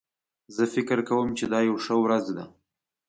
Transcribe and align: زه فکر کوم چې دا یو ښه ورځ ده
زه 0.55 0.63
فکر 0.73 0.97
کوم 1.09 1.27
چې 1.37 1.45
دا 1.51 1.59
یو 1.69 1.75
ښه 1.83 1.95
ورځ 2.03 2.25
ده 2.37 2.45